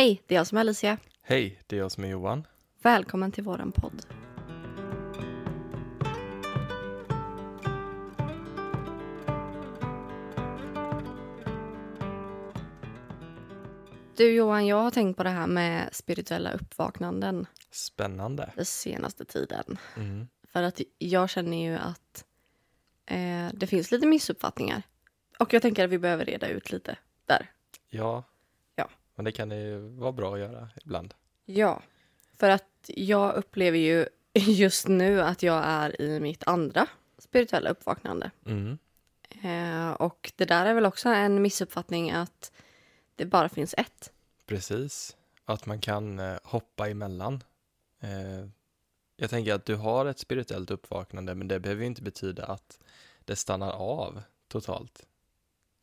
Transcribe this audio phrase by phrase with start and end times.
[0.00, 0.98] Hej, det är jag som är Alicia.
[1.22, 2.46] Hej, det är jag som är Johan.
[2.82, 4.06] Välkommen till våran podd.
[14.16, 18.52] Du Johan, jag har tänkt på det här med spirituella uppvaknanden Spännande.
[18.56, 19.78] den senaste tiden.
[19.96, 20.28] Mm.
[20.52, 22.24] För att jag känner ju att
[23.06, 24.82] eh, det finns lite missuppfattningar.
[25.38, 26.96] Och jag tänker att vi behöver reda ut lite
[27.26, 27.50] där.
[27.90, 28.24] Ja.
[29.14, 31.14] Men det kan ju vara bra att göra ibland.
[31.44, 31.82] Ja,
[32.36, 36.86] för att jag upplever ju just nu att jag är i mitt andra
[37.18, 38.30] spirituella uppvaknande.
[38.46, 38.78] Mm.
[39.42, 42.52] Eh, och det där är väl också en missuppfattning att
[43.16, 44.12] det bara finns ett.
[44.46, 45.16] Precis.
[45.44, 47.44] Att man kan eh, hoppa emellan.
[48.00, 48.48] Eh,
[49.16, 52.78] jag tänker att du har ett spirituellt uppvaknande, men det behöver inte betyda att
[53.24, 55.06] det stannar av totalt.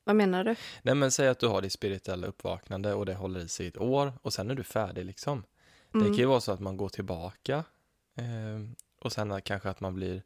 [0.07, 0.55] Vad menar du?
[0.81, 3.70] Nej, men säg att du har ditt spirituella uppvaknande och det håller i sig i
[3.70, 5.43] ett år och sen är du färdig liksom.
[5.91, 6.07] Det Mm.
[6.09, 7.63] kan ju vara så att man går tillbaka
[8.17, 8.69] eh,
[9.02, 10.23] och sen kanske att man blir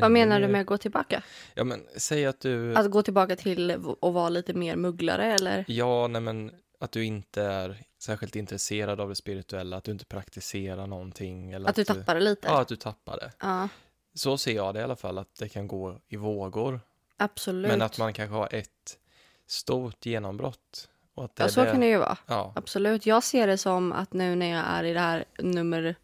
[0.00, 1.22] Vad menar du med att gå tillbaka?
[1.54, 2.74] Ja, men säg att du...
[2.76, 5.64] Att gå tillbaka till att vara lite mer mugglare eller?
[5.68, 6.50] Ja, nej men
[6.80, 11.52] att du inte är särskilt intresserad av det spirituella, att du inte praktiserar någonting.
[11.52, 12.48] Eller Att du tappar det lite?
[12.48, 13.32] Ja, att du tappar det.
[13.40, 13.68] Ja,
[14.14, 16.80] Så ser jag det i alla fall, att det kan gå i vågor.
[17.16, 17.68] Absolut.
[17.68, 18.98] Men att man kanske har ett
[19.46, 20.88] stort genombrott.
[21.14, 22.18] Och att det ja, så kan det ju vara.
[22.26, 23.06] Ja, Absolut.
[23.06, 25.96] Jag ser det som att nu när jag är i det här nummer...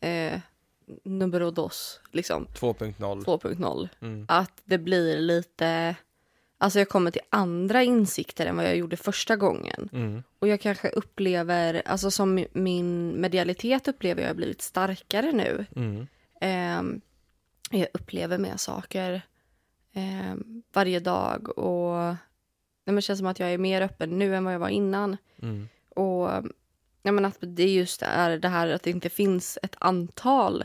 [0.00, 0.40] Eh,
[1.04, 2.46] numero dos, liksom.
[2.46, 3.24] 2.0.
[3.24, 3.88] 2.0.
[4.00, 4.26] Mm.
[4.28, 5.96] Att det blir lite...
[6.58, 9.88] Alltså jag kommer till andra insikter än vad jag gjorde första gången.
[9.92, 10.22] Mm.
[10.38, 15.66] Och jag kanske upplever, alltså som min medialitet upplever jag har blivit starkare nu.
[15.76, 16.06] Mm.
[16.40, 17.00] Ehm,
[17.70, 19.22] jag upplever mer saker
[19.92, 22.16] ehm, varje dag och nej,
[22.84, 25.16] men det känns som att jag är mer öppen nu än vad jag var innan.
[25.42, 25.68] Mm.
[25.88, 26.30] Och
[27.02, 30.64] jag menar att det just är det här att det inte finns ett antal,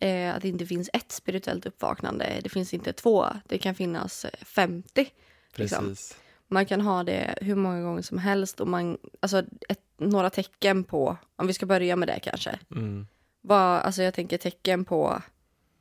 [0.00, 2.40] eh, att det inte finns ett spirituellt uppvaknande.
[2.42, 5.08] Det finns inte två, det kan finnas eh, 50.
[5.54, 5.84] Liksom.
[5.84, 6.16] Precis.
[6.46, 10.84] Man kan ha det hur många gånger som helst och man, alltså ett, några tecken
[10.84, 12.58] på, om vi ska börja med det kanske.
[12.70, 13.06] Mm.
[13.40, 15.22] Vad, alltså jag tänker tecken på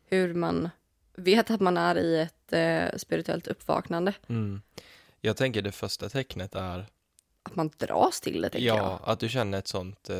[0.05, 0.69] hur man
[1.15, 4.13] vet att man är i ett eh, spirituellt uppvaknande.
[4.27, 4.61] Mm.
[5.21, 6.85] Jag tänker det första tecknet är
[7.43, 8.99] Att man dras till det, tänker ja, jag.
[9.03, 10.17] att du känner ett sånt eh,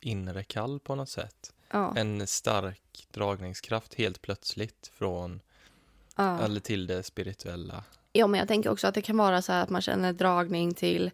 [0.00, 1.52] inre kall på något sätt.
[1.70, 5.40] Ja, En stark dragningskraft helt plötsligt från
[6.16, 6.40] ja.
[6.40, 7.84] eller till det spirituella.
[8.12, 10.74] ja, men jag tänker också att det kan vara så här att man känner dragning
[10.74, 11.10] till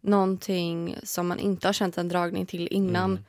[0.00, 3.10] någonting som man inte har känt en dragning till innan.
[3.10, 3.24] Mm.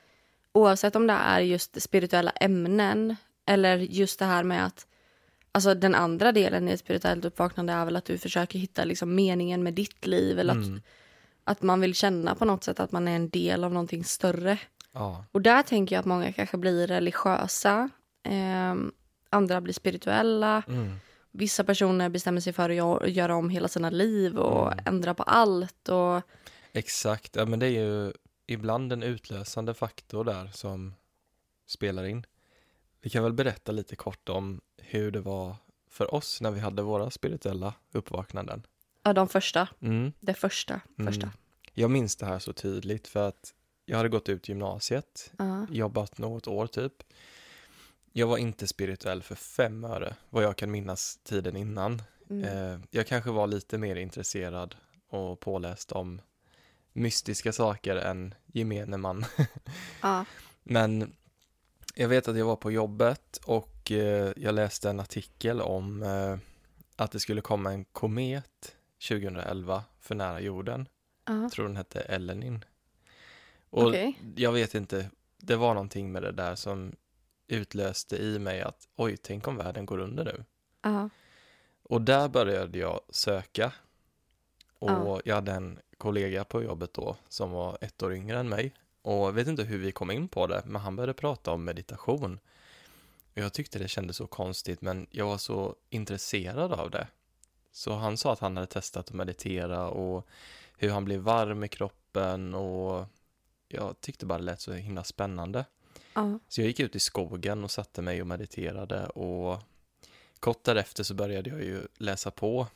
[0.52, 3.16] Oavsett om det är just spirituella ämnen
[3.46, 4.88] eller just det här med att
[5.56, 9.16] Alltså den andra delen i ett spirituellt uppvaknande är väl att du försöker hitta liksom
[9.16, 10.76] meningen med ditt liv eller Mm.
[10.76, 10.82] att,
[11.44, 14.58] att man vill känna på något sätt att man är en del av någonting större.
[14.92, 17.90] Ja, Och där tänker jag att många kanske blir religiösa,
[18.24, 18.92] ehm,
[19.30, 20.64] andra blir spirituella.
[20.68, 20.96] mm.
[21.32, 24.86] Vissa personer bestämmer sig för att gö- göra om hela sina liv och Mm.
[24.88, 25.90] ändra på allt.
[25.90, 26.22] Och,
[26.74, 27.36] exakt.
[27.36, 28.14] Ja, men det är ju
[28.48, 30.94] ibland en utlösande faktor där som
[31.68, 32.26] spelar in.
[33.04, 35.56] Vi kan väl berätta lite kort om hur det var
[35.90, 38.64] för oss när vi hade våra spirituella uppvaknanden.
[39.04, 40.14] ja, de första, Mm.
[40.20, 41.14] det första, Mm.
[41.14, 41.32] första.
[41.74, 43.54] Jag minns det här så tydligt för att
[43.86, 45.68] jag hade gått ut gymnasiet, Ja.
[45.70, 46.94] jobbat något år typ.
[48.12, 52.02] Jag var inte spirituell för fem öre, vad jag kan minnas tiden innan.
[52.30, 52.44] Mm.
[52.44, 54.76] Eh, jag kanske var lite mer intresserad
[55.10, 56.22] och påläst om
[56.94, 59.26] mystiska saker än gemene man.
[60.02, 60.26] Ja.
[60.64, 61.14] Men
[61.94, 66.38] jag vet att jag var på jobbet och eh, jag läste en artikel om eh,
[66.96, 68.76] att det skulle komma en komet
[69.10, 70.88] 2011 för nära jorden.
[71.26, 71.42] Ja.
[71.42, 72.66] Jag tror den hette Elenin.
[73.70, 74.20] Och Okej.
[74.36, 76.96] jag vet inte, det var någonting med det där som
[77.48, 80.44] utlöste i mig att oj, tänk om världen går under nu.
[80.82, 81.10] Ja.
[81.84, 83.74] Och där började jag söka.
[84.80, 85.22] Och Ja.
[85.26, 88.74] jag hade en kollega på jobbet då som var ett år yngre än mig.
[89.04, 92.40] Och vet inte hur vi kom in på det, men han började prata om meditation.
[93.34, 97.08] Och jag tyckte det kändes så konstigt, men jag var så intresserad av det.
[97.72, 100.28] Så han sa att han hade testat att meditera och
[100.78, 103.06] hur han blev varm i kroppen och
[103.68, 105.66] jag tyckte bara det lät så himla spännande.
[106.14, 106.40] Ja.
[106.48, 109.60] Så jag gick ut i skogen och satte mig och mediterade och
[110.40, 112.68] kort därefter så började jag ju läsa på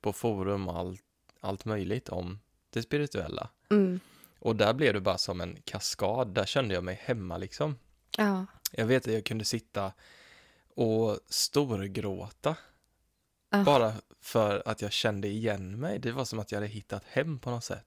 [0.00, 1.02] på forum och allt,
[1.40, 2.38] allt möjligt om
[2.70, 3.48] det spirituella.
[3.70, 4.00] Mm.
[4.40, 7.78] Och där blev det bara som en kaskad, där kände jag mig hemma liksom.
[8.18, 8.46] Ja.
[8.72, 9.92] Jag vet att jag kunde sitta
[10.74, 12.56] och storgråta
[13.52, 13.64] Ah.
[13.64, 15.98] bara för att jag kände igen mig.
[15.98, 17.86] Det var som att jag hade hittat hem på något sätt.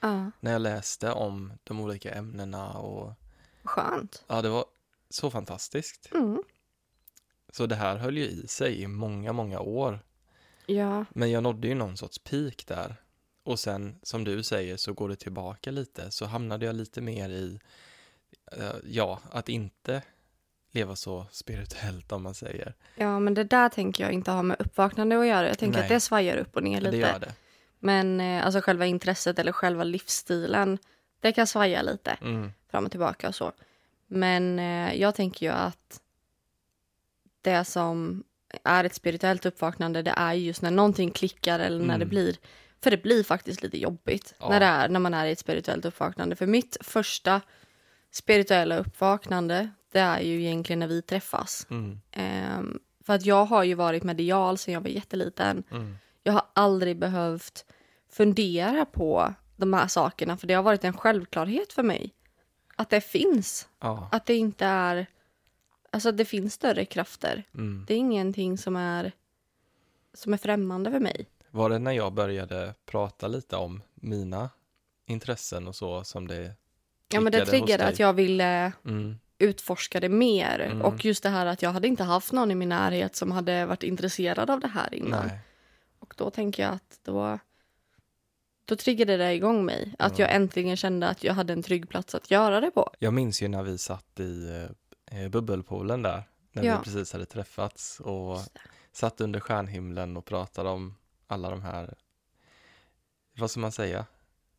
[0.00, 3.12] Ja, när jag läste om de olika ämnena och
[3.64, 4.24] skönt.
[4.26, 4.64] ja, det var
[5.10, 6.08] så fantastiskt.
[6.14, 6.42] Mm.
[7.52, 10.00] Så det här höll ju i sig i många, många år.
[10.66, 12.96] Ja, Men jag nådde ju någon sorts peak där.
[13.42, 16.10] Och sen, som du säger, så går det tillbaka lite.
[16.10, 17.58] Så hamnade jag lite mer i,
[18.52, 20.02] eh, ja, att inte
[20.72, 22.74] leva så spirituellt om man säger.
[22.96, 25.48] ja, men det där tänker jag inte ha med uppvaknande att göra.
[25.48, 25.82] Jag tänker Nej.
[25.82, 26.96] att det svajar upp och ner Det lite.
[26.96, 27.34] gör det.
[27.78, 30.78] Men eh, alltså själva intresset eller själva livsstilen,
[31.20, 32.52] det kan svaja lite Mm.
[32.70, 33.52] fram och tillbaka och så.
[34.06, 36.00] Men eh, jag tänker ju att
[37.42, 38.24] det som
[38.64, 41.98] är ett spirituellt uppvaknande, det är just när någonting klickar eller när Mm.
[42.00, 42.36] det blir,
[42.82, 44.48] för det blir faktiskt lite jobbigt Ja.
[44.48, 46.36] när, det är, när man är i ett spirituellt uppvaknande.
[46.36, 47.40] För mitt första
[48.10, 51.66] spirituella uppvaknande, det är ju egentligen när vi träffas.
[51.70, 52.00] Mm.
[52.10, 55.62] Ehm, för att jag har ju varit medial sedan jag var jätteliten.
[55.70, 55.96] Mm.
[56.22, 57.64] Jag har aldrig behövt
[58.10, 62.14] fundera på de här sakerna för det har varit en självklarhet för mig.
[62.76, 63.68] Att det finns.
[63.80, 64.08] Ja.
[64.12, 65.06] Att det inte är...
[65.92, 67.44] Alltså att det finns större krafter.
[67.54, 67.84] Mm.
[67.88, 69.12] Det är ingenting som är,
[70.14, 71.26] som är främmande för mig.
[71.50, 74.50] Var det när jag började prata lite om mina
[75.06, 76.54] intressen och så som det
[77.12, 79.18] Ja men det triggade att jag ville Mm.
[79.38, 80.60] utforska det mer.
[80.60, 80.82] Mm.
[80.82, 83.66] Och just det här att jag hade inte haft någon i min närhet som hade
[83.66, 85.26] varit intresserad av det här innan.
[85.26, 85.38] Nej.
[85.98, 87.38] Och då tänker jag att då,
[88.64, 89.94] då triggade det igång mig.
[89.98, 90.24] Att Ja.
[90.24, 92.90] jag äntligen kände att jag hade en trygg plats att göra det på.
[92.98, 94.66] Jag minns ju när vi satt i
[95.10, 96.78] eh, bubbelpoolen där, när Ja.
[96.78, 98.38] vi precis hade träffats och
[98.92, 100.94] satt under stjärnhimlen och pratade om
[101.32, 101.94] alla de här,
[103.38, 104.06] vad ska man säga,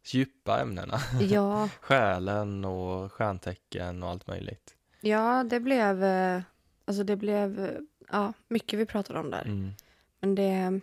[0.04, 1.00] djupa ämnena.
[1.22, 4.76] Ja, Själen och stjärntecken och allt möjligt.
[5.02, 6.04] ja det blev...
[6.04, 6.42] eh,
[6.86, 7.60] Alltså det blev...
[7.66, 7.78] eh,
[8.12, 9.42] Ja, mycket vi pratade om där.
[9.46, 9.72] Mm.
[10.20, 10.80] Men det...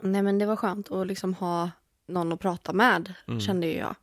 [0.00, 1.70] Nej men det var skönt att liksom ha
[2.06, 3.40] någon att prata med, Mm.
[3.40, 3.94] kände ju jag.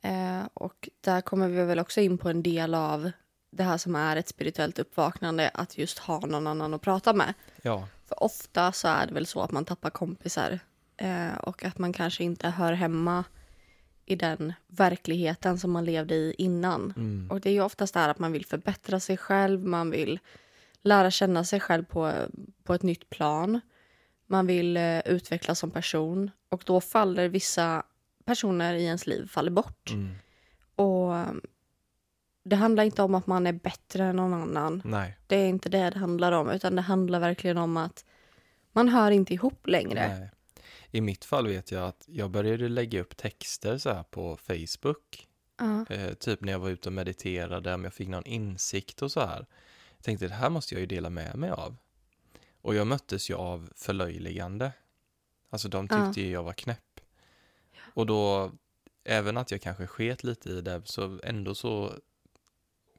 [0.00, 3.10] Eh, och där kommer vi väl också in på en del av
[3.50, 7.34] det här som är ett spirituellt uppvaknande, att just ha någon annan att prata med.
[7.62, 10.58] Ja, För ofta så är det väl så att man tappar kompisar
[10.96, 13.24] eh, och att man kanske inte hör hemma
[14.06, 16.92] i den verkligheten som man levde i innan.
[16.96, 17.30] mm.
[17.30, 20.18] Och det är ju oftast där att man vill förbättra sig själv, man vill
[20.82, 22.12] lära känna sig själv på,
[22.64, 23.60] på ett nytt plan.
[24.26, 27.82] Man vill eh, utvecklas som person och då faller vissa
[28.24, 29.90] personer i ens liv faller bort.
[29.90, 30.14] Mm.
[30.76, 31.14] Och
[32.42, 34.82] det handlar inte om att man är bättre än någon annan.
[34.84, 38.04] nej, Det är inte det det handlar om, utan det handlar verkligen om att
[38.72, 40.18] man hör inte ihop längre.
[40.18, 40.30] nej.
[40.94, 45.28] I mitt fall vet jag att jag började lägga upp texter så här på Facebook
[45.58, 45.86] Ja.
[45.94, 49.20] Eh, typ när jag var ute och mediterade, om jag fick någon insikt och så
[49.20, 49.46] här.
[49.96, 51.76] Jag tänkte det här måste jag ju dela med mig av.
[52.62, 54.72] Och jag möttes ju av förlöjligande.
[55.50, 57.00] Alltså de tyckte ju jag var knäpp.
[57.94, 58.52] Och då,
[59.04, 61.92] även att jag kanske sket lite i det, så ändå så,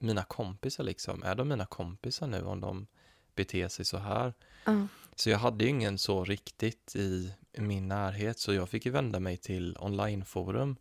[0.04, 2.88] mina kompisar liksom, är de mina kompisar nu om de
[3.36, 4.34] beter sig så här?
[4.66, 4.88] Ja.
[5.16, 9.20] Så jag hade ju ingen så riktigt i min närhet, så jag fick ju vända
[9.20, 10.76] mig till onlineforum.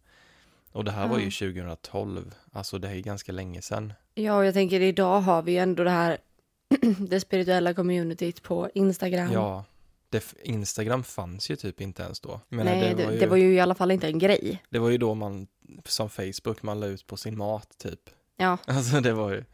[0.73, 1.31] Och det här var ju Ja.
[1.31, 3.93] 2012, alltså det är ju ganska länge sedan.
[4.15, 6.19] ja, och jag tänker idag har vi ändå det här
[7.09, 9.33] det spirituella communityt på Instagram.
[9.33, 9.65] Ja,
[10.09, 12.41] det, Instagram fanns ju typ inte ens då.
[12.49, 14.63] Menar, Nej, det, var ju, det var ju i alla fall inte en grej.
[14.71, 15.47] det var ju då man,
[15.85, 18.01] som Facebook, man la ut på sin mat typ.
[18.37, 19.45] Ja, Alltså det var ju,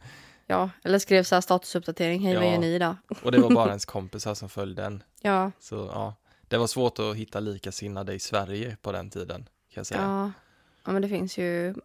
[0.47, 0.69] ja.
[0.83, 2.51] eller skrev så här statusuppdatering, hej vad Ja.
[2.51, 2.95] gör ni idag?
[3.23, 5.03] och det var bara ens kompisar som följde en.
[5.21, 6.15] Ja, Så ja,
[6.47, 10.01] det var svårt att hitta likasinnade i Sverige på den tiden, kan jag säga.
[10.01, 10.31] ja.
[10.85, 11.75] Ja, men det finns ju,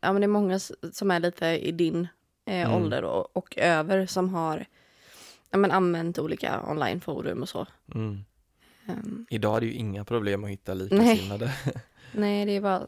[0.00, 0.58] ja men det är många
[0.92, 2.08] som är lite i din
[2.46, 2.72] eh, Mm.
[2.74, 4.66] ålder och, och över som har
[5.50, 7.66] ja, men använt olika onlineforum och så.
[7.94, 8.24] Mm.
[8.86, 11.52] Ehm, Idag är det ju inga problem att hitta likasinnade.
[12.12, 12.86] nej, det är bara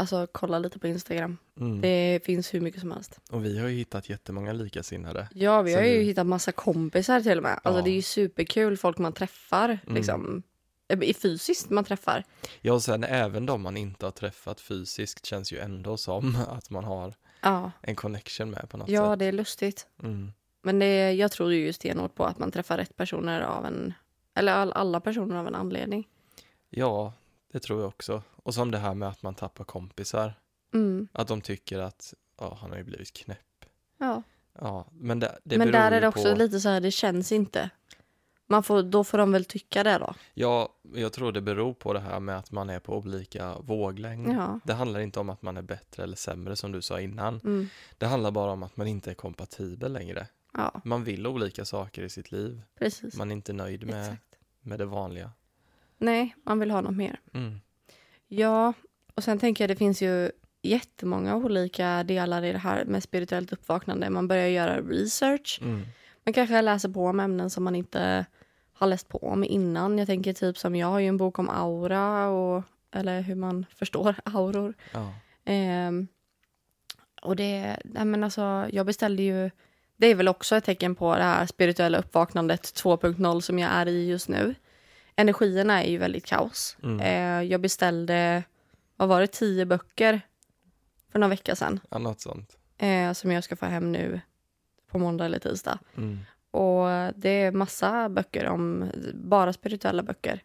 [0.00, 1.36] alltså kolla lite på Instagram.
[1.60, 1.80] Mm.
[1.80, 3.20] Det finns hur mycket som helst.
[3.30, 5.28] Och vi har ju hittat jättemånga likasinnade.
[5.34, 7.60] Ja, vi har ju du- hittat massa kompisar till och med.
[7.64, 7.84] Alltså Ja.
[7.84, 9.94] det är ju superkul folk man träffar Mm.
[9.94, 10.42] liksom.
[10.88, 12.24] eh, Fysiskt man träffar.
[12.60, 16.70] Ja, och sen även de man inte har träffat fysiskt känns ju ändå som att
[16.70, 19.18] man har Ja, en connection med på något ja sätt.
[19.18, 19.86] det är lustigt.
[20.02, 20.32] Mm.
[20.62, 23.92] Men det, jag tror ju stenhårt på att man träffar rätt personer av en,
[24.34, 26.08] eller all, alla personer av en anledning.
[26.70, 27.12] Ja,
[27.52, 28.22] det tror jag också.
[28.36, 30.34] Och som det här med att man tappar kompisar.
[30.74, 31.08] Mm.
[31.12, 33.64] Att de tycker att ja, han har ju blivit knäpp.
[33.98, 34.22] Ja.
[34.58, 36.38] Ja, men det, det Men där är det också på...
[36.38, 37.70] lite så här, det känns inte.
[38.46, 40.14] Man får, då får de väl tycka det då.
[40.34, 44.28] Ja, jag tror det beror på det här med att man är på olika våglängd.
[44.28, 44.60] Ja.
[44.64, 47.40] Det handlar inte om att man är bättre eller sämre som du sa innan.
[47.44, 47.68] Mm.
[47.98, 50.26] Det handlar bara om att man inte är kompatibel längre.
[50.52, 52.62] Ja, Man vill olika saker i sitt liv.
[52.78, 53.16] precis.
[53.16, 54.36] Man är inte nöjd med, Exakt.
[54.60, 55.30] med det vanliga.
[56.00, 57.20] Nej, man vill ha något mer.
[57.34, 57.60] Mm.
[58.28, 58.72] Ja,
[59.14, 60.30] och sen tänker jag det finns ju
[60.62, 64.10] jättemånga olika delar i det här med spirituellt uppvaknande.
[64.10, 65.58] Man börjar göra research.
[65.62, 65.82] Mm.
[66.24, 68.26] Man kanske läser på om ämnen som man inte
[68.72, 69.98] har läst på om innan.
[69.98, 73.66] Jag tänker typ som jag har ju en bok om aura och eller hur man
[73.76, 74.74] förstår auror.
[74.92, 75.12] Ja.
[75.44, 76.08] Ehm,
[77.22, 79.50] och det, nej men alltså, jag beställde ju,
[79.96, 83.88] det är väl också ett tecken på det här spirituella uppvaknandet 2.0 som jag är
[83.88, 84.54] i just nu.
[85.20, 86.76] Energierna är ju väldigt kaos.
[86.82, 87.00] Mm.
[87.00, 88.42] Eh, jag beställde,
[88.96, 90.20] vad var det, tio böcker
[91.12, 91.80] för några vecka sedan.
[91.90, 92.56] ja, något sånt.
[92.78, 94.20] Eh, som jag ska få hem nu
[94.90, 95.78] på måndag eller tisdag.
[95.96, 96.18] Mm.
[96.50, 100.42] Och det är massa böcker om, bara spirituella böcker.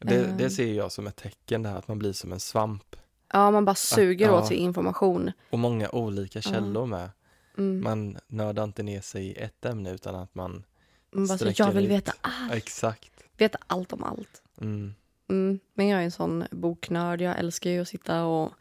[0.00, 0.36] Det, Eh.
[0.36, 2.96] det ser jag som ett tecken där, att man blir som en svamp.
[3.32, 4.38] Ja, man bara suger ja.
[4.38, 5.32] åt sig information.
[5.50, 7.10] Och många olika källor med.
[7.58, 7.82] Mm.
[7.82, 10.64] Man nördar inte ner sig i ett ämne utan att man,
[11.12, 11.90] Man bara, så, sträcker jag vill ut.
[11.90, 12.52] veta allt.
[12.52, 13.12] exakt.
[13.42, 14.42] Veta allt om allt.
[14.60, 14.94] Mm.
[15.28, 15.60] Mm.
[15.74, 17.20] Men jag är en sån boknörd.
[17.20, 18.52] Jag älskar ju att sitta och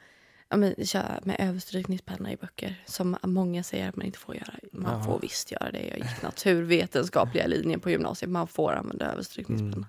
[0.49, 2.83] ja, men, köra med överstrykningspenna i böcker.
[2.85, 4.53] Som många säger att man inte får göra.
[4.71, 5.03] Man Jaha.
[5.03, 5.87] får visst göra det.
[5.87, 8.31] Jag gick naturvetenskapliga linjen på gymnasiet.
[8.31, 9.73] Man får använda överstrykningspenna.
[9.73, 9.85] Mm.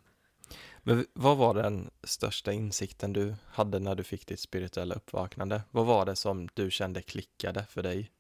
[0.83, 5.63] Men vad var den största insikten du hade när du fick ditt spirituella uppvaknande?
[5.71, 8.11] Vad var det som du kände klickade för dig?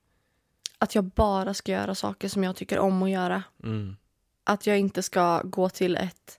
[0.79, 3.43] Att jag bara ska göra saker som jag tycker om att göra.
[3.63, 3.97] Mm.
[4.45, 6.39] Att jag inte ska gå till ett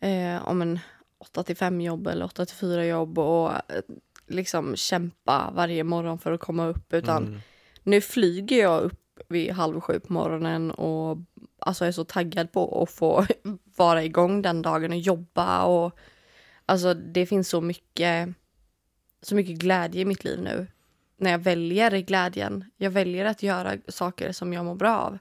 [0.00, 0.78] eh, om en
[1.18, 3.82] 8 till 5 jobb eller 8 till 4 jobb och eh,
[4.26, 6.92] liksom kämpa varje morgon för att komma upp.
[6.92, 7.40] Utan Mm.
[7.82, 11.18] nu flyger jag upp vid halv sju på morgonen och
[11.58, 13.26] alltså är så taggad på att få
[13.76, 15.64] vara igång den dagen och jobba.
[15.64, 15.98] Och,
[16.66, 18.28] alltså det finns så mycket,
[19.22, 20.66] så mycket glädje i mitt liv nu.
[21.16, 22.64] När jag väljer glädjen.
[22.76, 25.18] Jag väljer att göra saker som jag mår bra av.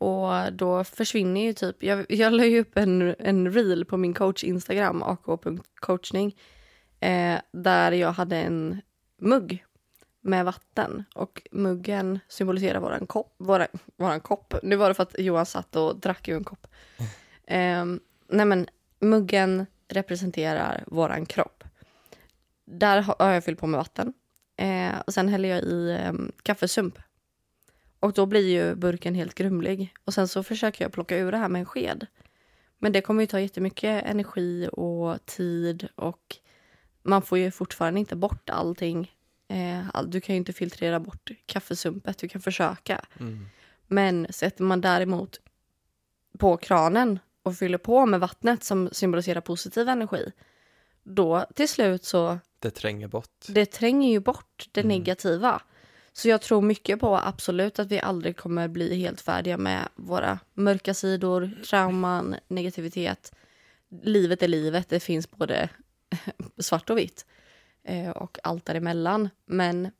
[0.00, 4.14] Och då försvinner ju typ, jag, jag la ju upp en, en reel på min
[4.14, 6.36] coach Instagram, ak.coachning,
[7.00, 8.80] eh, där jag hade en
[9.18, 9.64] mugg
[10.20, 13.34] med vatten och muggen symboliserar våran kopp.
[13.38, 13.66] Våra,
[13.96, 14.54] våran kopp.
[14.62, 16.66] Nu var det för att Johan satt och drack ur en kopp.
[17.46, 17.84] Eh,
[18.28, 18.68] nej men
[19.00, 21.64] muggen representerar våran kropp.
[22.64, 24.12] Där har har jag fyllt på med vatten.
[24.56, 26.98] Eh, och sen häller jag i eh, kaffesump.
[28.00, 29.94] Och då blir ju burken helt grumlig.
[30.04, 32.06] Och sen så försöker jag plocka ur det här med en sked.
[32.78, 36.36] Men det kommer ju ta jättemycket energi och tid och
[37.02, 39.12] man får ju fortfarande inte bort allting.
[39.48, 43.04] Eh, du kan ju inte filtrera bort kaffesumpet, du kan försöka.
[43.20, 43.46] Mm.
[43.86, 45.40] Men sätter man däremot
[46.38, 50.32] på kranen och fyller på med vattnet som symboliserar positiv energi,
[51.02, 53.46] då till slut så Det tränger bort.
[53.48, 54.88] det tränger ju bort det Mm.
[54.98, 55.62] negativa.
[56.12, 60.38] Så jag tror mycket på absolut att vi aldrig kommer bli helt färdiga med våra
[60.54, 63.32] mörka sidor, trauman, negativitet.
[64.02, 65.68] Livet är livet, det finns både
[66.58, 67.26] svart och vitt
[67.84, 69.28] eh, och allt däremellan.
[69.46, 69.90] Men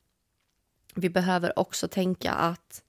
[0.94, 2.82] vi behöver också tänka att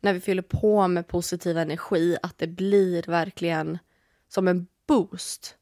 [0.00, 3.78] när vi fyller på med positiv energi att det blir verkligen
[4.28, 5.56] som en boost.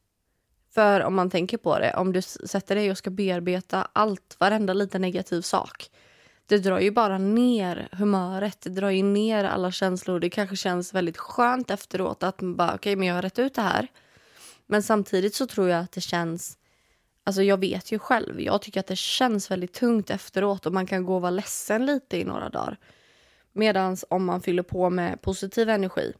[0.73, 4.73] För om man tänker på det, om du sätter dig och ska bearbeta allt, varenda
[4.73, 5.89] liten negativ sak.
[6.45, 10.19] Det drar ju bara ner humöret, det drar ju ner alla känslor.
[10.19, 13.53] Det kanske känns väldigt skönt efteråt att man bara, okay, men jag har rätt ut
[13.53, 13.87] det här.
[14.65, 16.57] Men samtidigt så tror jag att det känns,
[17.23, 20.87] alltså jag vet ju själv, jag tycker att det känns väldigt tungt efteråt och man
[20.87, 22.77] kan gå och vara ledsen lite i några dagar.
[23.51, 26.13] Medan om man fyller på med positiv energi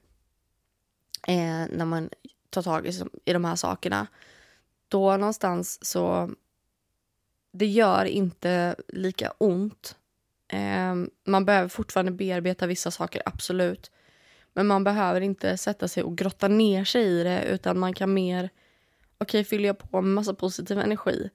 [1.28, 2.10] eh, när man
[2.50, 4.08] tar tag i, i de här sakerna,
[4.88, 6.32] då någonstans så
[7.52, 9.96] det gör inte lika ont.
[10.52, 10.96] Eh,
[11.28, 13.92] man behöver fortfarande bearbeta vissa saker, absolut.
[14.54, 18.14] Men man behöver inte sätta sig och grotta ner sig i det utan man kan
[18.14, 18.50] mer,
[19.18, 21.30] okej fyller jag på med massa positiv energi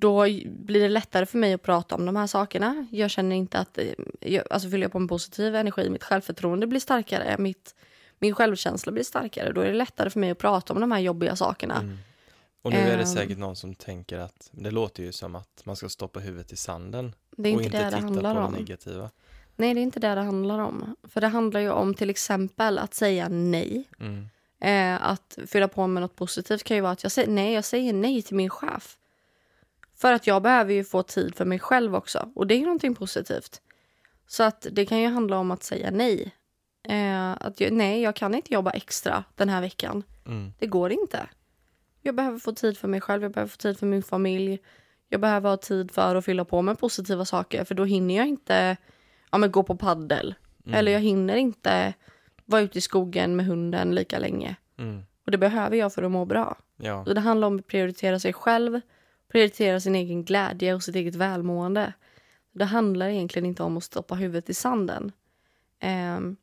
[0.00, 2.86] då blir det lättare för mig att prata om de här sakerna.
[2.90, 6.66] Jag känner inte att, eh, jag, alltså fyller jag på med positiv energi, mitt självförtroende
[6.66, 7.74] blir starkare, mitt,
[8.18, 9.52] min självkänsla blir starkare.
[9.52, 11.80] Då är det lättare för mig att prata om de här jobbiga sakerna.
[11.80, 11.98] Mm.
[12.62, 13.06] Och nu är det Ehm.
[13.06, 16.56] säkert någon som tänker att det låter ju som att man ska stoppa huvudet i
[16.56, 18.52] sanden Det är inte inte det det handlar om.
[18.52, 19.10] negativa.
[19.56, 20.96] Nej, det är inte det det handlar om.
[21.02, 23.84] För det handlar ju om till exempel att säga nej.
[24.00, 24.28] Mm.
[24.60, 27.64] Eh, att fylla på med något positivt kan ju vara att jag säger nej, jag
[27.64, 28.96] säger nej till min chef.
[29.96, 32.28] För att jag behöver ju få tid för mig själv också.
[32.34, 33.60] Och det är ju någonting positivt.
[34.26, 36.34] Så att det kan ju handla om att säga nej.
[36.82, 40.02] Eh, att jag, nej, jag kan inte jobba extra den här veckan.
[40.26, 40.52] Mm.
[40.58, 41.28] Det går inte.
[42.02, 44.58] Jag behöver få tid för mig själv, jag behöver få tid för min familj.
[45.12, 48.26] Jag behöver ha tid för att fylla på med positiva saker för då hinner jag
[48.26, 48.76] inte
[49.30, 50.34] ja, men gå på paddel.
[50.66, 50.78] Mm.
[50.78, 51.94] Eller jag hinner inte
[52.44, 54.56] vara ute i skogen med hunden lika länge.
[54.78, 55.02] Mm.
[55.24, 56.56] Och det behöver jag för att må bra.
[56.76, 57.04] Ja.
[57.04, 58.80] Så det handlar om att prioritera sig själv
[59.30, 61.92] Prioritera sin egen glädje och sitt eget välmående.
[62.52, 65.12] Det handlar egentligen inte om att stoppa huvudet i sanden.
[65.80, 66.36] Ehm,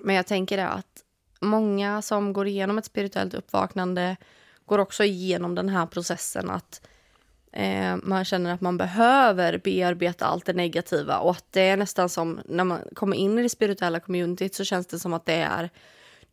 [0.00, 1.04] men jag tänker det att
[1.40, 4.16] många som går igenom ett spirituellt uppvaknande
[4.64, 6.88] går också igenom den här processen att
[7.54, 12.08] eh, man känner att man behöver bearbeta allt det negativa och att det är nästan
[12.08, 15.34] som när man kommer in i det spirituella communityt så känns det som att det
[15.34, 15.70] är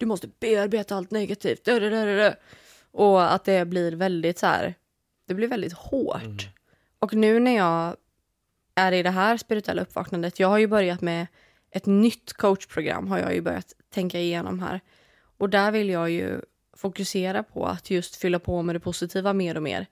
[0.01, 1.65] du måste bearbeta allt negativt.
[1.65, 2.33] Dö, dö, dö.
[2.91, 4.73] Och att det blir väldigt så här,
[5.27, 6.23] det blir väldigt hårt.
[6.23, 6.37] Mm.
[6.99, 7.95] Och nu när jag
[8.75, 11.27] är i det här spirituella uppvaknandet, jag har ju börjat med
[11.71, 14.79] ett nytt coachprogram har jag ju börjat tänka igenom här.
[15.37, 16.41] Och där vill jag ju
[16.73, 19.87] fokusera på att just fylla på med det positiva mer och mer.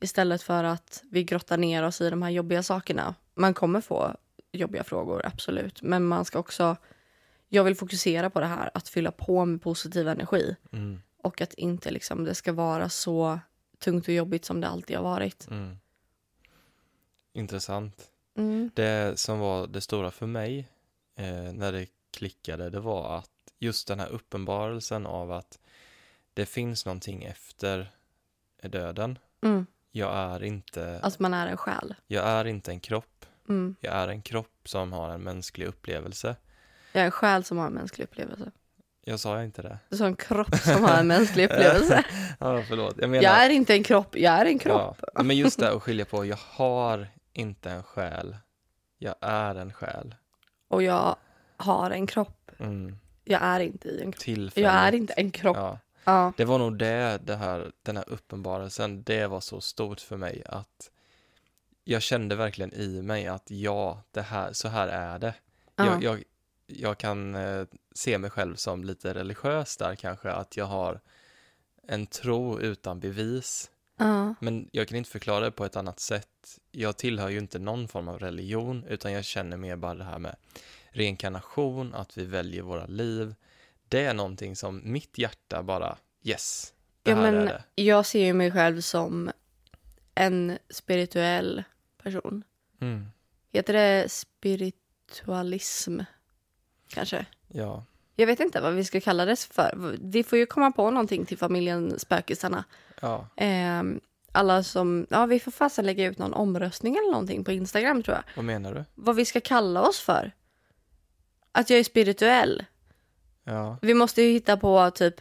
[0.00, 3.14] Istället för att vi grottar ner oss i de här jobbiga sakerna.
[3.34, 4.16] Man kommer få
[4.52, 5.82] jobbiga frågor, absolut.
[5.82, 6.76] Men man ska också...
[7.48, 10.56] Jag vill fokusera på det här, att fylla på med positiv energi.
[10.72, 11.00] Mm.
[11.22, 13.40] Och att inte liksom det ska vara så
[13.78, 15.46] tungt och jobbigt som det alltid har varit.
[15.50, 15.78] Mm.
[17.32, 18.10] Intressant.
[18.36, 18.70] Mm.
[18.74, 20.68] Det som var det stora för mig
[21.16, 25.58] eh, när det klickade, det var att just den här uppenbarelsen av att
[26.34, 27.90] det finns någonting efter
[28.62, 29.18] döden.
[29.40, 29.66] Mm.
[29.96, 31.94] Jag är inte, Att man är en själ.
[32.06, 33.26] jag är inte en kropp.
[33.48, 33.76] Mm.
[33.80, 36.36] Jag är en kropp som har en mänsklig upplevelse.
[36.92, 38.50] Jag är en själ som har en mänsklig upplevelse.
[39.04, 39.78] Jag sa inte det.
[39.88, 42.04] Du sa en kropp som har en mänsklig upplevelse.
[42.40, 42.94] Ja, förlåt.
[42.98, 45.00] Jag menar, Jag är inte en kropp, jag är en kropp.
[45.14, 48.36] Ja, men just det att skilja på, jag har inte en själ.
[48.98, 50.14] Jag är en själ.
[50.68, 51.16] Och jag
[51.56, 52.50] har en kropp.
[52.58, 52.98] Mm.
[53.24, 54.22] Jag är inte i en kropp.
[54.24, 54.64] Tillfälligt.
[54.66, 55.56] Jag är inte en kropp.
[55.56, 55.78] Ja.
[56.06, 56.32] Ja.
[56.36, 60.42] Det var nog det, det här, den här uppenbarelsen, det var så stort för mig
[60.46, 60.90] att
[61.84, 65.34] jag kände verkligen i mig att ja, det här, så här är det.
[65.76, 65.84] Ja.
[65.84, 66.22] Jag, jag,
[66.66, 71.00] jag kan eh, se mig själv som lite religiös där kanske, att jag har
[71.88, 73.70] en tro utan bevis.
[73.96, 74.34] Ja.
[74.40, 76.58] Men jag kan inte förklara det på ett annat sätt.
[76.70, 80.18] Jag tillhör ju inte någon form av religion, utan jag känner mer bara det här
[80.18, 80.36] med
[80.90, 83.34] reinkarnation, att vi väljer våra liv.
[83.88, 86.72] Det är någonting som mitt hjärta bara, yes,
[87.02, 87.82] det Ja, här men är det.
[87.82, 89.30] jag ser ju mig själv som
[90.14, 91.62] en spirituell
[92.02, 92.44] person.
[92.80, 93.06] Mm.
[93.52, 96.00] Heter det spiritualism?
[96.88, 97.26] Kanske.
[97.48, 99.96] Ja, Jag vet inte vad vi ska kalla det för.
[100.00, 102.64] Vi får ju komma på någonting till familjen Spökisarna.
[103.00, 104.00] ja, Ehm,
[104.32, 105.06] alla som...
[105.10, 108.24] Ja, vi får fasen lägga ut någon omröstning eller någonting på Instagram tror jag.
[108.36, 108.84] vad menar du?
[108.94, 110.32] Vad vi ska kalla oss för.
[111.52, 112.64] Att jag är spirituell.
[113.48, 115.14] Ja, Vi måste ju hitta på typ...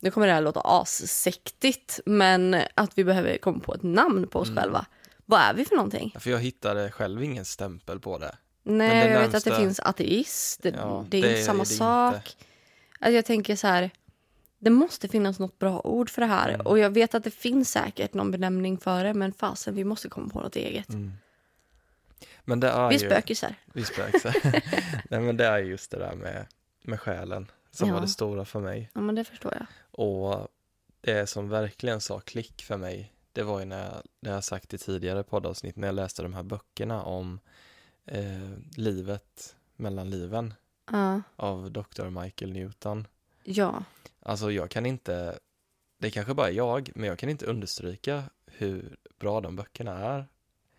[0.00, 4.38] Nu kommer det här låta assektigt, men att vi behöver komma på ett namn på
[4.38, 4.62] oss Mm.
[4.62, 4.86] själva.
[5.26, 6.14] Vad är vi för någonting?
[6.18, 8.36] för jag hittade själv ingen stämpel på det.
[8.62, 10.62] Nej, det jag vet att det närmsta- finns ateist.
[10.62, 12.14] Det, Ja, det är det inte är samma det sak.
[12.14, 12.28] inte.
[13.00, 13.90] Alltså jag tänker så här,
[14.58, 16.48] det måste finnas något bra ord för det här.
[16.48, 16.66] Mm.
[16.66, 20.08] Och jag vet att det finns säkert någon benämning för det, men fasen, vi måste
[20.08, 20.88] komma på något eget.
[20.88, 21.12] Mm.
[22.44, 23.06] Men det är vi är ju...
[23.06, 23.54] spökisar.
[23.72, 24.34] Vi spökisar.
[25.10, 26.46] Nej men det är just det där med,
[26.82, 27.94] med själen som Ja.
[27.94, 28.90] var det stora för mig.
[28.94, 29.66] Ja, men det förstår jag.
[30.06, 30.48] Och
[31.00, 34.44] det som verkligen sa klick för mig, det var ju när jag, det har jag
[34.44, 37.40] sagt i tidigare poddavsnitt, när jag läste de här böckerna om
[38.04, 40.54] eh, livet mellan liven
[40.90, 41.22] Ja.
[41.36, 42.04] av Dr.
[42.22, 43.06] Michael Newton.
[43.44, 43.84] ja.
[44.26, 45.38] Alltså jag kan inte,
[45.98, 50.26] det kanske bara är jag, men jag kan inte understryka hur bra de böckerna är.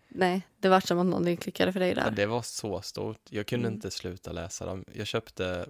[0.08, 2.10] Nej, det var som att någonting klickade för dig Ja, där.
[2.10, 3.20] det var så stort.
[3.30, 3.74] Jag kunde Mm.
[3.76, 4.84] inte sluta läsa dem.
[4.94, 5.68] Jag köpte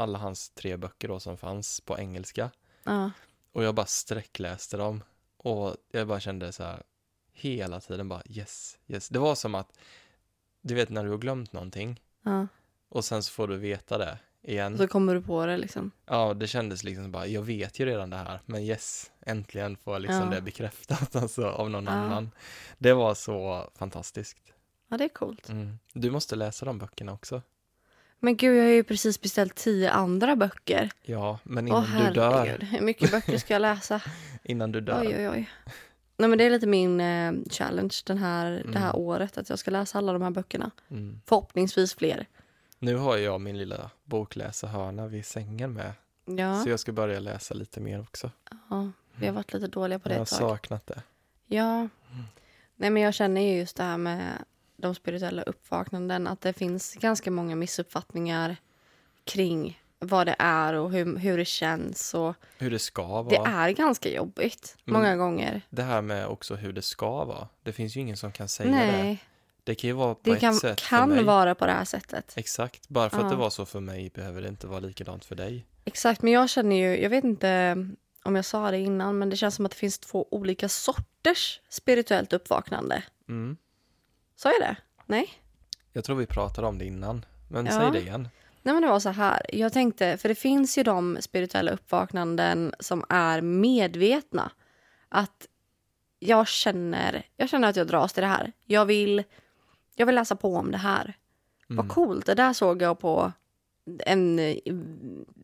[0.00, 2.50] alla hans tre böcker då som fanns på engelska.
[2.84, 3.10] Ja.
[3.52, 5.02] Och jag bara sträckläste dem.
[5.36, 6.82] Och jag bara kände så här
[7.32, 9.08] hela tiden bara yes, yes.
[9.08, 9.78] Det var som att,
[10.60, 12.46] du vet när du har glömt någonting ja.
[12.88, 14.72] och sen så får du veta det igen.
[14.72, 15.90] Och så kommer du på det liksom.
[16.06, 19.76] Ja, det kändes liksom som bara, jag vet ju redan det här, men yes, äntligen
[19.76, 20.30] får jag liksom Ja.
[20.30, 21.90] det bekräftat alltså av någon Ja.
[21.90, 22.30] annan.
[22.78, 24.38] Det var så fantastiskt.
[24.88, 25.48] Ja, det är coolt.
[25.48, 25.78] Mm.
[25.92, 27.42] Du måste läsa de böckerna också.
[28.20, 30.90] Men gud, jag har ju precis beställt tio andra böcker.
[31.02, 34.00] Ja, men Åh innan du dör, herregud, hur mycket böcker ska jag läsa?
[34.44, 35.00] innan du dör.
[35.00, 35.50] Oj, oj, oj.
[36.16, 39.00] Nej, men det är lite min eh, challenge den här, det här Mm.
[39.02, 39.38] året.
[39.38, 40.70] Att jag ska läsa alla de här böckerna.
[40.90, 41.20] Mm.
[41.26, 42.26] Förhoppningsvis fler.
[42.78, 45.92] Nu har jag min lilla bokläsarhörna vid sängen med,
[46.24, 48.30] Ja, så jag ska börja läsa lite mer också.
[48.70, 50.38] ja vi har varit lite dåliga på det Jag har ett tag.
[50.38, 51.02] saknat det.
[51.46, 51.88] Ja.
[52.76, 54.32] Nej, men jag känner ju just det här med
[54.78, 56.26] de spirituella uppvaknanden.
[56.26, 58.56] Att det finns ganska många missuppfattningar
[59.24, 62.14] kring vad det är och hur, hur det känns.
[62.14, 63.48] Och Hur det ska det vara.
[63.50, 65.60] är ganska jobbigt Men- många gånger.
[65.70, 67.48] Det här med också hur det ska vara.
[67.62, 68.76] Det finns ju ingen som kan säga det.
[68.76, 69.24] Nej,
[69.64, 71.24] Det kan ju vara på det ett kan, sätt för kan mig.
[71.24, 72.32] vara på det här sättet.
[72.36, 73.24] Exakt, bara för Ja.
[73.24, 75.66] att det var så för mig behöver det inte vara likadant för dig.
[75.84, 77.76] Exakt, men jag känner ju, jag vet inte
[78.22, 81.60] om jag sa det innan, men det känns som att det finns två olika sorters
[81.68, 83.02] spirituellt uppvaknande.
[83.28, 83.56] Mm.
[84.38, 84.76] Sa jag det?
[85.06, 85.28] Nej?
[85.92, 87.72] Jag tror vi pratade om det innan, men Ja.
[87.72, 88.28] säg det igen.
[88.62, 92.74] Nej men det var så här, jag tänkte, för det finns ju de spirituella uppvaknanden
[92.80, 94.50] som är medvetna.
[95.08, 95.46] Att
[96.18, 98.52] jag känner, jag känner att jag dras till det här.
[98.64, 99.24] Jag vill,
[99.94, 101.16] jag vill läsa på om det här.
[101.66, 103.32] Vad coolt, det där såg jag på
[104.06, 104.56] en eh,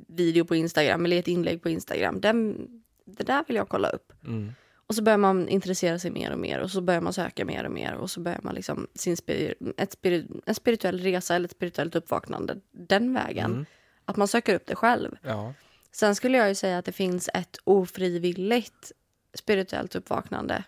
[0.09, 2.21] video på Instagram eller ett inlägg på Instagram.
[2.21, 2.67] Den,
[3.05, 4.13] det där vill jag kolla upp.
[4.25, 4.53] Mm.
[4.87, 7.65] Och så börjar man intressera sig mer och mer och så börjar man söka mer
[7.65, 11.45] och mer och så börjar man liksom sin spiri- ett spiri en spirituell resa eller
[11.45, 13.53] ett spirituellt uppvaknande den vägen.
[13.53, 13.67] Mm.
[14.05, 15.17] Att man söker upp det själv.
[15.23, 15.55] Ja.
[15.93, 18.93] Sen skulle jag ju säga att det finns ett ofrivilligt
[19.35, 20.65] spirituellt uppvaknande.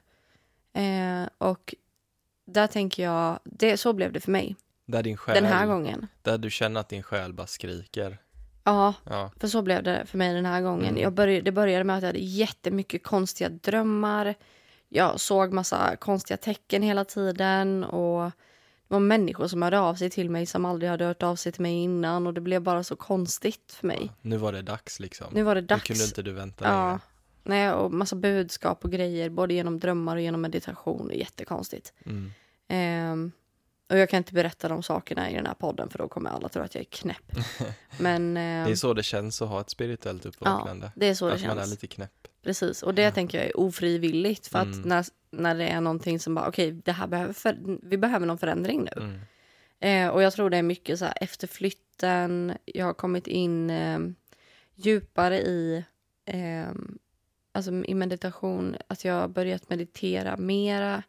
[0.72, 1.74] Eh, och
[2.44, 6.06] där tänker jag, det, så blev det för mig Där din själ, den här gången.
[6.22, 8.18] där du känner att din själ bara skriker.
[8.66, 9.30] Ja, Ja.
[9.40, 10.88] För så blev det för mig den här gången.
[10.88, 11.02] Mm.
[11.02, 14.34] Jag började, det började med att jag hade jättemycket konstiga drömmar.
[14.88, 17.84] Jag såg massa konstiga tecken hela tiden.
[17.84, 18.24] Och
[18.88, 21.52] Det var människor som hörde av sig till mig som aldrig hade hört av sig
[21.52, 22.26] till mig innan.
[22.26, 24.10] Och Det blev bara så konstigt för mig.
[24.22, 25.26] Nu var det dags liksom.
[25.32, 25.82] Nu var det Nu dags.
[25.86, 26.86] kunde inte du vänta Ja.
[26.86, 27.00] längre.
[27.42, 29.30] Nej, och massa budskap och grejer.
[29.30, 31.10] Både genom drömmar och genom meditation.
[31.14, 31.92] Jättekonstigt.
[32.06, 32.32] Mm.
[32.68, 33.32] Ehm,
[33.88, 36.48] och jag kan inte berätta de sakerna i den här podden för då kommer alla
[36.48, 37.32] tro att jag är knäpp.
[38.00, 40.92] Men ehm, Det är så det känns att ha ett spirituellt uppvaknande.
[40.96, 41.70] det är så det att man är känns.
[41.70, 42.28] lite knäpp.
[42.42, 44.46] Precis, och det tänker jag är ofrivilligt.
[44.46, 44.80] För att Mm.
[44.88, 48.38] när, när det är någonting som bara, okej, det här behöver för, vi behöver någon
[48.38, 49.02] förändring nu.
[49.02, 49.20] Mm.
[49.80, 53.70] Eh, och jag tror det är mycket så här efter flytten, jag har kommit in
[53.70, 53.98] eh,
[54.74, 55.84] djupare i,
[56.24, 56.66] eh,
[57.52, 61.02] alltså i meditation, att jag har börjat meditera mera.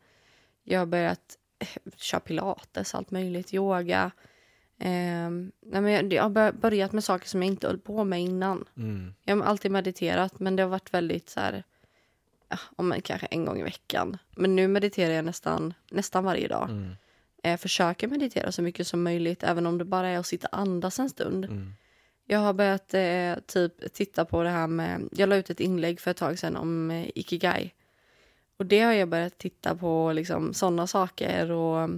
[0.63, 4.12] Jag har börjat eh, köra pilates, allt möjligt, yoga.
[4.80, 5.30] Eh,
[5.62, 8.65] men jag, har bör- börjat med saker som jag inte höll på med innan.
[8.78, 9.13] Mm.
[9.24, 11.63] Jag har alltid mediterat, men det har varit väldigt så här...
[12.76, 14.17] Om en, kanske en gång i veckan.
[14.36, 16.70] Men nu mediterar jag nästan, nästan varje dag.
[16.70, 16.96] Mm.
[17.41, 20.60] Jag försöker meditera så mycket som möjligt, även om det bara är att sitta och
[20.60, 21.46] andas en stund.
[21.46, 21.74] Mm.
[22.26, 25.10] Jag har börjat eh, typ titta på det här med...
[25.12, 27.74] Jag la ut ett inlägg för ett tag sedan om eh, ikigai.
[28.58, 31.52] Och det har jag börjat titta på, liksom sådana saker.
[31.52, 31.89] Och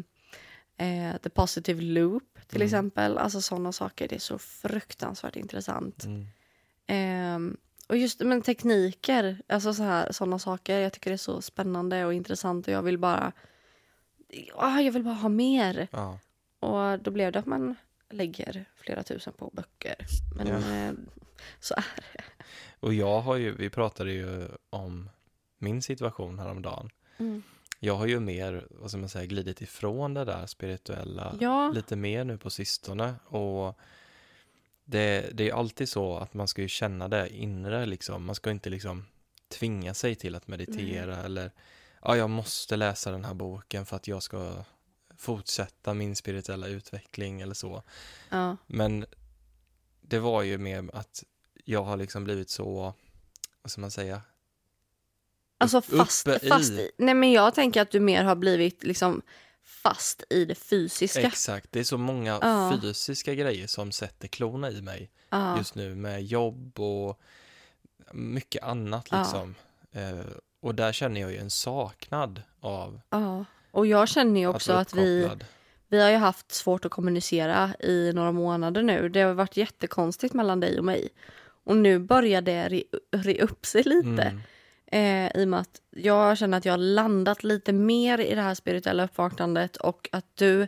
[0.78, 2.66] eh, The Positive Loop till Mm.
[2.66, 3.18] exempel.
[3.18, 4.08] Alltså sådana saker.
[4.08, 6.04] Det är så fruktansvärt intressant.
[6.06, 6.26] Mm.
[6.88, 10.80] Ehm, och just men tekniker, alltså så här, sådana saker.
[10.80, 13.32] Jag tycker det är så spännande och intressant och jag vill bara...
[14.56, 15.88] Ah, jag vill bara ha mer.
[15.92, 16.20] Ja.
[16.60, 17.76] Och då blev det att man
[18.10, 19.96] lägger flera tusen på böcker.
[20.36, 20.54] Men Ja.
[20.56, 20.94] eh,
[21.60, 21.84] så är
[22.80, 25.10] Och jag har ju, vi pratade ju om
[25.60, 26.90] min situation häromdagen.
[27.18, 27.44] mm.
[27.82, 31.96] Jag har ju mer, vad ska man säga, glidit ifrån det där spirituella Ja, lite
[31.96, 33.16] mer nu på sistone.
[33.26, 33.80] Och
[34.86, 38.26] det, det är alltid så att man ska ju känna det inre liksom.
[38.26, 39.06] Man ska inte liksom
[39.48, 41.52] tvinga sig till att meditera eller
[42.02, 44.64] ja, jag måste läsa den här boken för att jag ska
[45.18, 47.84] fortsätta min spirituella utveckling eller så.
[48.30, 48.58] ja.
[48.68, 49.06] Men
[50.02, 51.24] det var ju mer att
[51.66, 52.94] jag har liksom blivit så,
[53.62, 54.22] vad ska man säga,
[55.62, 56.92] Alltså fast, i- fast i.
[56.98, 59.22] Nej men jag tänker att du mer har blivit liksom
[59.66, 61.22] fast i det fysiska.
[61.22, 62.80] exakt, det är så många Ja.
[62.82, 65.12] fysiska grejer som sätter klorna i mig.
[65.30, 65.58] ja.
[65.58, 67.20] just nu med jobb och
[68.14, 69.20] mycket annat Ja.
[69.20, 69.56] liksom.
[69.92, 70.26] Eh,
[70.62, 73.46] och där känner jag ju en saknad av ja.
[73.72, 75.30] Och jag känner ju att också vara att vi,
[75.88, 79.10] vi har ju haft svårt att kommunicera i några månader nu.
[79.10, 81.10] Det har varit jättekonstigt mellan dig och mig.
[81.64, 84.08] Och nu börjar det re, re upp sig lite.
[84.24, 84.42] Mm,
[84.92, 88.42] Eh, I och med att jag känner att jag har landat lite mer i det
[88.42, 90.68] här spirituella uppvaknandet och att du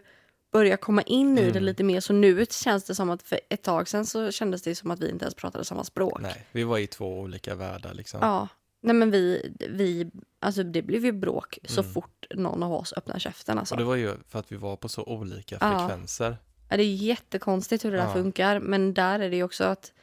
[0.52, 1.64] börjar komma in i det Mm.
[1.64, 2.00] lite mer.
[2.00, 5.00] Så nu känns det som att för ett tag sedan så kändes det som att
[5.00, 6.22] vi inte ens pratade samma språk.
[6.22, 8.20] nej, vi var i två olika världar liksom.
[8.24, 8.48] Ja.
[8.84, 11.94] Nej men vi, vi, alltså det blev ju bråk så Mm.
[11.94, 13.74] fort någon av oss öppnar käften alltså.
[13.76, 16.38] Och det var ju för att vi var på så olika frekvenser.
[16.70, 18.14] Ja, det är jättekonstigt hur det där Ja.
[18.14, 19.94] funkar men där är det ju också att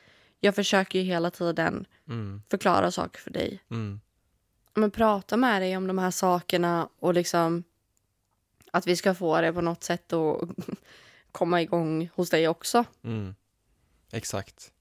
[0.40, 3.62] jag försöker ju hela tiden Mm, förklara saker för dig.
[3.70, 4.00] mm,
[4.78, 7.64] men prata med dig om de här sakerna och liksom
[8.72, 10.40] att vi ska få det på något sätt att
[11.32, 12.84] komma igång hos dig också.
[13.04, 13.34] mm.
[14.12, 14.72] Exakt.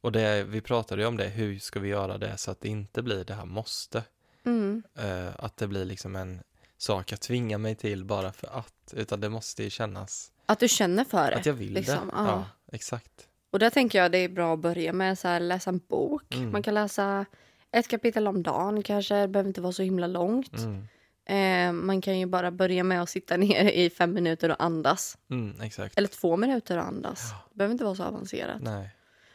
[0.00, 2.68] Och det, vi pratade ju om det, hur ska vi göra det så att det
[2.68, 4.02] inte blir det här måste.
[4.44, 4.82] Mm.
[4.94, 6.40] Eh, att det blir liksom en
[6.78, 8.94] sak jag tvingar mig till bara för att.
[8.96, 11.36] Utan det måste ju kännas Att du känner för det.
[11.36, 12.12] att jag vill liksom, det.
[12.12, 12.26] ja.
[12.26, 13.28] Ja, exakt.
[13.50, 16.34] Och där tänker jag det är bra att börja med så här, läsa en bok.
[16.34, 16.50] Mm.
[16.52, 17.24] Man kan läsa
[17.74, 20.58] ett kapitel om dagen kanske, det behöver inte vara så himla långt.
[20.58, 20.86] Mm,
[21.26, 25.18] Eh, man kan ju bara börja med att sitta ner i fem minuter och andas.
[25.30, 25.56] mm.
[25.96, 27.30] Eller två minuter och andas.
[27.50, 28.62] Det behöver inte vara så avancerat.
[28.62, 28.90] Nej.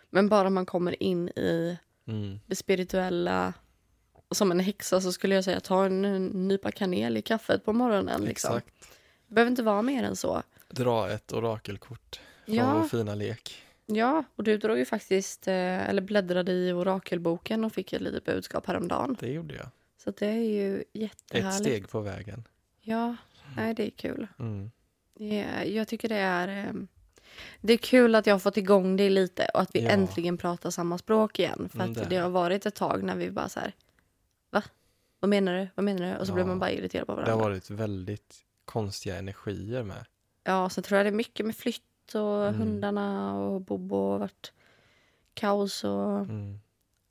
[0.10, 2.39] Men bara man kommer in i Mm.
[2.45, 3.54] det spirituella.
[4.32, 8.21] Som en häxa så skulle jag säga ta en, nypa kanel i kaffet på morgonen.
[8.21, 8.56] Liksom.
[8.58, 8.73] Exakt.
[9.28, 10.43] Det behöver inte vara mer än så.
[10.69, 13.62] Dra ett orakelkort från vår Ja, fina lek.
[13.95, 18.25] Ja, och du drog ju faktiskt, eh, eller bläddrade i orakelboken och fick ett litet
[18.25, 19.17] budskap häromdagen.
[19.19, 19.67] Det gjorde jag.
[20.04, 21.56] Så det är ju Ett jättehärligt.
[21.60, 22.47] steg på vägen.
[22.82, 23.15] Ja,
[23.56, 24.28] nej det är kul.
[24.39, 24.71] Mm.
[25.13, 26.47] Ja, jag tycker det är...
[26.67, 26.73] eh,
[27.62, 29.89] Det är kul att jag har fått igång det lite och att vi Ja.
[29.89, 31.69] äntligen pratar samma språk igen.
[31.71, 32.15] För Mm, att det det det.
[32.21, 33.73] har varit ett tag när vi bara så här...
[34.52, 34.63] Va?
[35.19, 35.67] Vad menar du?
[35.75, 36.17] Vad menar du?
[36.17, 36.36] Och så Ja.
[36.36, 37.43] blir man bara irriterad på Det varandra.
[37.43, 40.06] har varit väldigt konstiga energier med.
[40.43, 41.84] Ja, så tror jag det är mycket med flytt
[42.15, 42.60] och Mm.
[42.60, 44.52] hundarna och Bobo har varit
[45.34, 46.19] kaos och...
[46.19, 46.60] Mm.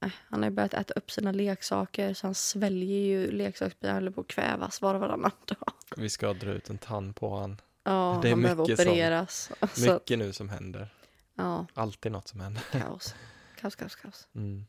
[0.04, 3.88] Äh, han har börjat äta upp sina leksaker så han sväljer ju leksaksbitar.
[3.88, 5.72] Han håller på att kvävas var och varannan dag.
[5.96, 7.60] Vi ska dra ut en tand på han.
[7.84, 8.88] Ja, Det är han behöver mycket sånt.
[8.88, 9.50] opereras.
[9.74, 10.88] Så, Mycket nu som händer.
[11.34, 12.62] ja, Alltid något som händer.
[12.72, 13.14] kaos.
[13.60, 14.28] Kaos, kaos, kaos.
[14.34, 14.66] Mm.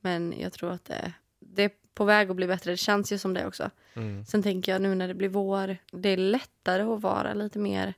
[0.00, 2.70] Men jag tror att det, det är på väg att bli bättre.
[2.70, 3.70] Det känns ju som det också.
[3.94, 4.24] Mm.
[4.24, 7.94] Sen tänker jag nu när det blir vår, det är lättare att vara lite mer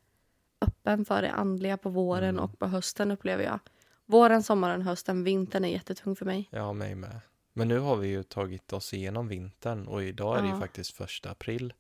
[0.88, 2.44] öppen för det andliga på våren Mm.
[2.44, 3.58] och på hösten upplever jag.
[4.06, 6.48] Våren, sommaren, hösten, vintern är jättetung för mig.
[6.52, 7.20] Ja, mig med.
[7.52, 10.60] Men nu har vi ju tagit oss igenom vintern och idag är det ju Ja.
[10.60, 11.72] faktiskt första april.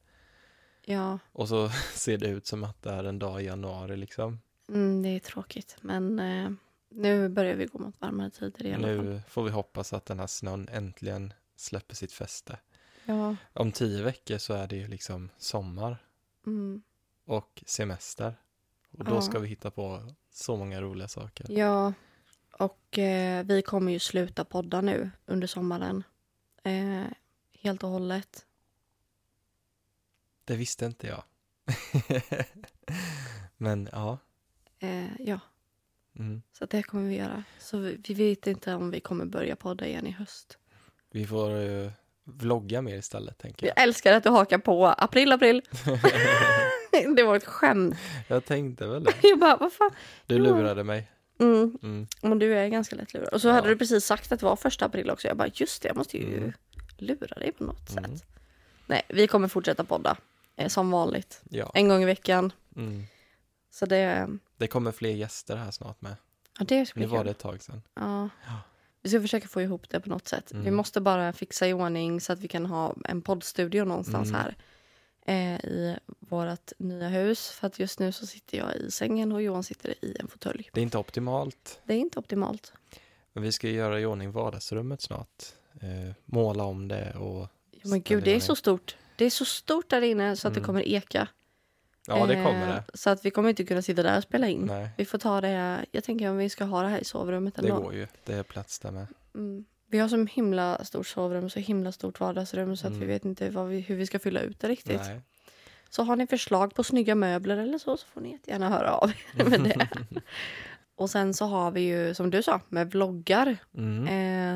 [0.84, 4.40] Ja, Och så ser det ut som att det är en dag i januari liksom.
[4.68, 5.76] mm, det är tråkigt.
[5.80, 6.50] Men eh,
[6.90, 9.04] nu börjar vi gå mot varmare tider i alla fall.
[9.04, 12.58] Nu får vi hoppas att den här snön äntligen släpper sitt fäste.
[13.04, 15.96] Ja, Om tio veckor så är det ju liksom sommar
[16.46, 16.82] mm,
[17.24, 18.34] och semester.
[18.90, 19.20] Och då Ja.
[19.22, 21.46] ska vi hitta på så många roliga saker.
[21.50, 21.92] ja.
[22.58, 26.02] Och eh, vi kommer ju sluta podda nu under sommaren.
[26.62, 27.04] Eh,
[27.60, 28.46] helt och hållet.
[30.44, 31.22] Det visste inte jag.
[33.56, 34.18] Men ja.
[34.78, 35.40] Eh, ja,
[36.18, 36.42] Mm.
[36.52, 37.44] så det kommer vi göra.
[37.58, 40.58] Så vi, vi vet inte om vi kommer börja podda igen i höst.
[41.10, 41.50] Vi får
[42.36, 43.82] vlogga mer istället tänker Jag jag.
[43.82, 45.62] älskar att du hakar på april, april.
[47.16, 47.96] det var ett skämt.
[48.28, 49.12] Jag tänkte väl det.
[49.22, 49.90] Jag bara, vad fan?
[50.26, 51.10] Du lurade mig.
[51.40, 52.06] Mm, Mm.
[52.22, 53.28] men du är ganska lättlurad.
[53.28, 53.52] Och så Ja.
[53.52, 55.28] hade du precis sagt att det var första april också.
[55.28, 56.52] Jag bara, just det, jag måste ju Mm.
[56.98, 58.04] lura dig på något Mm.
[58.16, 58.24] sätt.
[58.86, 60.16] Nej, vi kommer fortsätta podda.
[60.56, 61.40] Eh, som vanligt.
[61.50, 61.70] Ja.
[61.74, 62.52] En gång i veckan.
[62.76, 63.06] Mm.
[63.70, 66.16] Så det, Det kommer fler gäster här snart med.
[66.58, 67.82] ja, det ska Nu var det ett tag sedan.
[67.94, 68.28] Ja.
[68.46, 68.52] Ja.
[69.02, 70.50] Vi ska försöka få ihop det på något sätt.
[70.52, 70.74] Vi Mm.
[70.76, 74.40] måste bara fixa i ordning så att vi kan ha en poddstudio någonstans Mm.
[74.40, 74.56] här
[75.26, 77.50] eh, i vårt nya hus.
[77.50, 80.70] För att just nu så sitter jag i sängen och Johan sitter i en fåtölj.
[80.72, 81.80] Det är inte optimalt.
[81.84, 82.72] Det är inte optimalt.
[83.32, 85.44] Men vi ska göra i ordning vardagsrummet snart.
[85.80, 87.48] Eh, måla om det och...
[87.70, 88.96] Ja, men gud, det är så stort.
[89.16, 90.66] Det är så stort där inne så att det Mm.
[90.66, 91.28] kommer eka.
[92.08, 92.84] Ja, det Eh, kommer det.
[92.94, 94.60] Så att vi kommer inte kunna sitta där och spela in.
[94.66, 97.54] Nej, Vi får ta det, jag tänker om vi ska ha det här i sovrummet
[97.54, 97.80] det ändå.
[97.80, 98.06] går ju.
[98.24, 99.06] Det är plats där med.
[99.34, 99.64] Mm.
[99.90, 103.00] Vi har så himla stort sovrum så himla stort vardagsrum så att Mm.
[103.00, 105.00] vi vet inte vi, hur vi ska fylla ut det riktigt.
[105.00, 105.20] Nej.
[105.90, 109.10] Så har ni förslag på snygga möbler eller så så får ni jättegärna höra av
[109.38, 109.88] er med det.
[110.96, 113.56] och sen så har vi ju som du sa med vloggar.
[113.76, 114.06] Mm.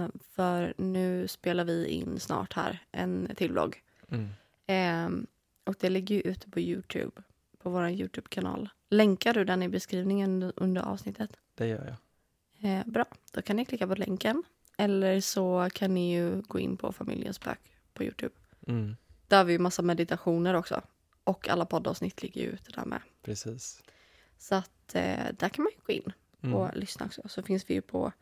[0.02, 3.82] Eh, för nu spelar vi in snart här en till vlogg.
[4.10, 4.28] Mm.
[4.66, 5.24] Eh,
[5.66, 7.22] och det ligger ju ute på Youtube.
[7.62, 8.68] På vår Youtube-kanal.
[8.90, 11.36] Länkar du den i beskrivningen under avsnittet?
[11.54, 11.96] Det gör jag.
[12.78, 14.42] Eh, bra, då kan ni klicka på länken.
[14.78, 17.60] Eller så kan ni ju gå in på Familjens spök
[17.94, 18.34] på Youtube.
[18.66, 18.96] Mm.
[19.28, 20.82] Där har vi ju massa meditationer också.
[21.24, 23.00] Och alla poddavsnitt ligger ju ute där med.
[23.22, 23.82] Precis.
[24.38, 26.12] Så att eh, där kan man ju gå in
[26.44, 26.54] Mm.
[26.54, 27.22] och lyssna också.
[27.28, 28.12] Så finns vi ju på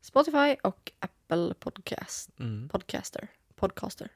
[0.00, 2.68] Spotify och Apple Podcast, Mm.
[2.68, 3.28] Podcaster.
[3.56, 4.08] Podcaster.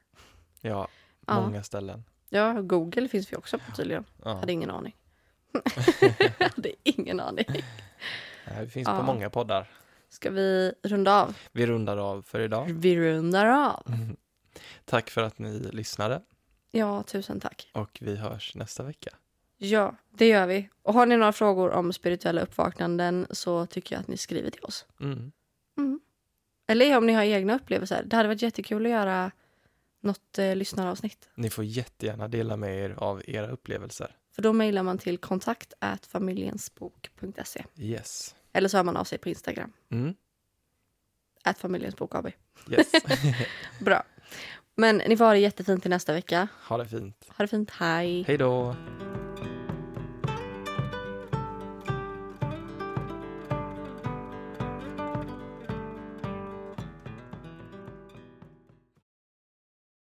[0.61, 0.87] Ja,
[1.27, 1.41] Ja.
[1.41, 2.03] många ställen.
[2.29, 4.05] Ja, Google finns vi också på tydligen.
[4.23, 4.33] Ja.
[4.33, 4.95] Hade ingen aning.
[6.39, 7.45] Hade ingen aning.
[8.59, 8.97] Det finns Ja.
[8.97, 9.69] på många poddar.
[10.09, 11.37] Ska vi runda av?
[11.51, 12.65] Vi rundar av för idag.
[12.73, 13.83] Vi rundar av.
[13.87, 14.15] Mm.
[14.85, 16.21] Tack för att ni lyssnade
[16.71, 17.69] Ja, tusen tack.
[17.73, 19.09] och vi hörs nästa vecka.
[19.57, 20.69] Ja, det gör vi.
[20.83, 24.63] Och har ni några frågor om spirituella uppvaknanden så tycker jag att ni skriver till
[24.63, 24.85] oss.
[25.01, 25.31] Mm.
[26.67, 28.03] Eller om ni har egna upplevelser.
[28.05, 29.31] Det hade varit jättekul att göra
[30.05, 31.29] något eh, lyssnaravsnitt.
[31.35, 34.15] Ni får jättegärna dela med er av era upplevelser.
[34.35, 35.73] För då mejlar man till kontakt
[36.07, 37.65] familjensbok.se.
[37.77, 38.35] Yes.
[38.53, 39.71] Eller så hör man av sig på Instagram.
[39.91, 40.15] Mm.
[41.43, 42.27] At familjensbok AB.
[42.69, 42.91] Yes.
[43.79, 44.03] Bra.
[44.75, 46.47] Men ni får ha det jättefint till nästa vecka.
[46.67, 47.25] ha det fint.
[47.37, 47.71] Ha det fint.
[47.71, 48.23] Hej.
[48.27, 48.75] Hej då.